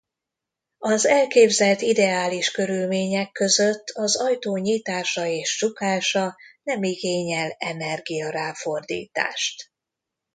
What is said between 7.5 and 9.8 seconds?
energia-ráfordítást.